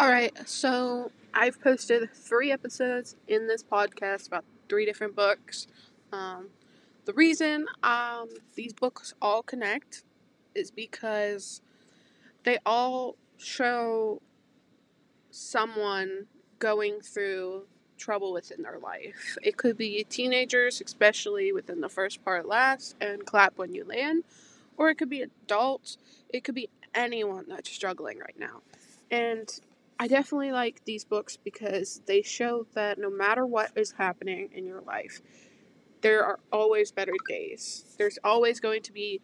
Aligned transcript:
All 0.00 0.08
right, 0.08 0.32
so 0.48 1.10
I've 1.34 1.60
posted 1.60 2.08
three 2.14 2.52
episodes 2.52 3.16
in 3.26 3.48
this 3.48 3.64
podcast 3.64 4.28
about 4.28 4.44
three 4.68 4.86
different 4.86 5.16
books. 5.16 5.66
Um, 6.12 6.50
the 7.04 7.12
reason 7.14 7.66
um, 7.82 8.28
these 8.54 8.72
books 8.72 9.14
all 9.20 9.42
connect 9.42 10.04
is 10.54 10.70
because 10.70 11.62
they 12.44 12.58
all 12.64 13.16
show 13.38 14.22
someone 15.32 16.26
going 16.60 17.00
through 17.00 17.64
trouble 17.96 18.32
within 18.32 18.62
their 18.62 18.78
life. 18.78 19.36
It 19.42 19.56
could 19.56 19.76
be 19.76 20.06
teenagers, 20.08 20.80
especially 20.80 21.52
within 21.52 21.80
the 21.80 21.88
first 21.88 22.24
part 22.24 22.46
last, 22.46 22.94
and 23.00 23.26
clap 23.26 23.58
when 23.58 23.74
you 23.74 23.82
land, 23.84 24.22
or 24.76 24.90
it 24.90 24.94
could 24.94 25.10
be 25.10 25.22
adults. 25.22 25.98
It 26.28 26.44
could 26.44 26.54
be 26.54 26.68
anyone 26.94 27.46
that's 27.48 27.68
struggling 27.68 28.20
right 28.20 28.38
now. 28.38 28.62
And 29.10 29.50
I 30.00 30.06
definitely 30.06 30.52
like 30.52 30.84
these 30.84 31.04
books 31.04 31.36
because 31.36 32.02
they 32.06 32.22
show 32.22 32.66
that 32.74 32.98
no 32.98 33.10
matter 33.10 33.44
what 33.44 33.72
is 33.76 33.92
happening 33.92 34.48
in 34.52 34.64
your 34.64 34.80
life, 34.82 35.20
there 36.02 36.24
are 36.24 36.38
always 36.52 36.92
better 36.92 37.14
days. 37.28 37.96
There's 37.98 38.18
always 38.22 38.60
going 38.60 38.82
to 38.82 38.92
be 38.92 39.20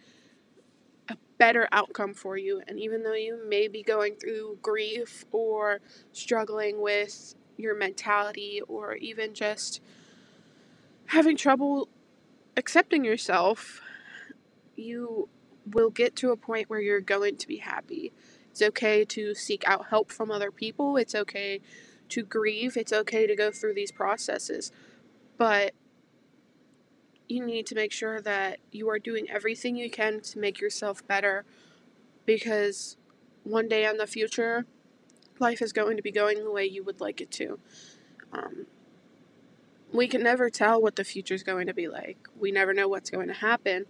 a 1.08 1.16
better 1.38 1.68
outcome 1.70 2.12
for 2.12 2.36
you. 2.36 2.60
And 2.66 2.80
even 2.80 3.04
though 3.04 3.14
you 3.14 3.40
may 3.48 3.68
be 3.68 3.84
going 3.84 4.16
through 4.16 4.58
grief 4.62 5.24
or 5.30 5.80
struggling 6.12 6.80
with 6.80 7.34
your 7.56 7.76
mentality 7.76 8.60
or 8.66 8.96
even 8.96 9.32
just 9.32 9.80
having 11.06 11.36
trouble 11.36 11.88
accepting 12.56 13.04
yourself, 13.04 13.80
you 14.74 15.28
will 15.66 15.90
get 15.90 16.16
to 16.16 16.30
a 16.30 16.36
point 16.36 16.68
where 16.68 16.80
you're 16.80 17.00
going 17.00 17.36
to 17.36 17.46
be 17.46 17.58
happy. 17.58 18.12
It's 18.54 18.62
okay 18.62 19.04
to 19.06 19.34
seek 19.34 19.64
out 19.66 19.86
help 19.86 20.12
from 20.12 20.30
other 20.30 20.52
people. 20.52 20.96
It's 20.96 21.12
okay 21.12 21.60
to 22.10 22.22
grieve. 22.22 22.76
It's 22.76 22.92
okay 22.92 23.26
to 23.26 23.34
go 23.34 23.50
through 23.50 23.74
these 23.74 23.90
processes. 23.90 24.70
But 25.36 25.72
you 27.28 27.44
need 27.44 27.66
to 27.66 27.74
make 27.74 27.90
sure 27.90 28.20
that 28.20 28.60
you 28.70 28.88
are 28.90 29.00
doing 29.00 29.28
everything 29.28 29.74
you 29.74 29.90
can 29.90 30.20
to 30.20 30.38
make 30.38 30.60
yourself 30.60 31.04
better 31.08 31.44
because 32.26 32.96
one 33.42 33.66
day 33.66 33.86
in 33.86 33.96
the 33.96 34.06
future, 34.06 34.66
life 35.40 35.60
is 35.60 35.72
going 35.72 35.96
to 35.96 36.02
be 36.04 36.12
going 36.12 36.44
the 36.44 36.52
way 36.52 36.64
you 36.64 36.84
would 36.84 37.00
like 37.00 37.20
it 37.20 37.32
to. 37.32 37.58
Um, 38.32 38.66
we 39.92 40.06
can 40.06 40.22
never 40.22 40.48
tell 40.48 40.80
what 40.80 40.94
the 40.94 41.02
future 41.02 41.34
is 41.34 41.42
going 41.42 41.66
to 41.66 41.74
be 41.74 41.88
like. 41.88 42.28
We 42.38 42.52
never 42.52 42.72
know 42.72 42.86
what's 42.86 43.10
going 43.10 43.26
to 43.26 43.34
happen. 43.34 43.86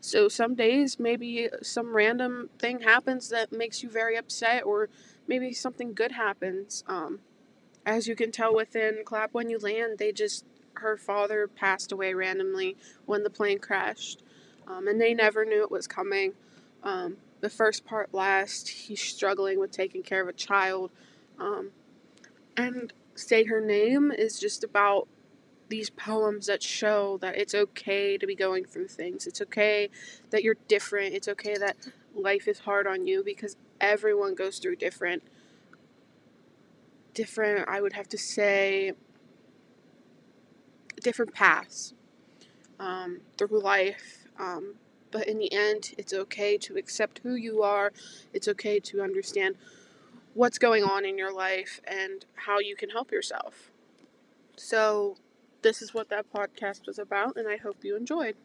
So 0.00 0.28
some 0.28 0.54
days 0.54 0.98
maybe 0.98 1.48
some 1.62 1.94
random 1.94 2.50
thing 2.58 2.80
happens 2.80 3.28
that 3.30 3.52
makes 3.52 3.82
you 3.82 3.90
very 3.90 4.16
upset, 4.16 4.64
or 4.64 4.88
maybe 5.26 5.52
something 5.52 5.92
good 5.94 6.12
happens. 6.12 6.84
Um, 6.86 7.20
as 7.84 8.06
you 8.06 8.14
can 8.14 8.30
tell 8.30 8.54
within 8.54 9.02
Clap 9.04 9.34
When 9.34 9.50
You 9.50 9.58
Land, 9.58 9.98
they 9.98 10.12
just 10.12 10.44
her 10.74 10.96
father 10.96 11.48
passed 11.48 11.90
away 11.90 12.14
randomly 12.14 12.76
when 13.06 13.24
the 13.24 13.30
plane 13.30 13.58
crashed, 13.58 14.22
um, 14.66 14.86
and 14.86 15.00
they 15.00 15.14
never 15.14 15.44
knew 15.44 15.62
it 15.62 15.70
was 15.70 15.88
coming. 15.88 16.34
Um, 16.84 17.16
the 17.40 17.50
first 17.50 17.84
part 17.84 18.14
last, 18.14 18.68
he's 18.68 19.00
struggling 19.00 19.58
with 19.58 19.72
taking 19.72 20.02
care 20.02 20.22
of 20.22 20.28
a 20.28 20.32
child, 20.32 20.90
um, 21.38 21.70
and 22.56 22.92
say 23.14 23.44
her 23.44 23.60
name 23.60 24.12
is 24.12 24.38
just 24.38 24.62
about 24.62 25.08
these 25.68 25.90
poems 25.90 26.46
that 26.46 26.62
show 26.62 27.18
that 27.18 27.36
it's 27.36 27.54
okay 27.54 28.16
to 28.16 28.26
be 28.26 28.34
going 28.34 28.64
through 28.64 28.88
things. 28.88 29.26
It's 29.26 29.40
okay 29.42 29.90
that 30.30 30.42
you're 30.42 30.56
different. 30.66 31.14
It's 31.14 31.28
okay 31.28 31.56
that 31.58 31.76
life 32.14 32.48
is 32.48 32.60
hard 32.60 32.86
on 32.86 33.06
you 33.06 33.22
because 33.24 33.56
everyone 33.80 34.34
goes 34.34 34.58
through 34.58 34.76
different 34.76 35.22
different 37.14 37.68
I 37.68 37.80
would 37.80 37.94
have 37.94 38.08
to 38.10 38.18
say 38.18 38.92
different 41.02 41.34
paths 41.34 41.94
um, 42.78 43.20
through 43.36 43.60
life. 43.60 44.26
Um, 44.38 44.74
but 45.10 45.26
in 45.26 45.38
the 45.38 45.52
end, 45.52 45.94
it's 45.96 46.12
okay 46.12 46.58
to 46.58 46.76
accept 46.76 47.20
who 47.22 47.34
you 47.34 47.62
are. 47.62 47.92
It's 48.32 48.48
okay 48.48 48.78
to 48.80 49.02
understand 49.02 49.56
what's 50.34 50.58
going 50.58 50.84
on 50.84 51.04
in 51.04 51.18
your 51.18 51.32
life 51.32 51.80
and 51.86 52.24
how 52.34 52.58
you 52.58 52.76
can 52.76 52.90
help 52.90 53.10
yourself. 53.10 53.70
So, 54.56 55.16
this 55.62 55.82
is 55.82 55.94
what 55.94 56.08
that 56.10 56.32
podcast 56.32 56.86
was 56.86 56.98
about, 56.98 57.36
and 57.36 57.48
I 57.48 57.56
hope 57.56 57.84
you 57.84 57.96
enjoyed. 57.96 58.36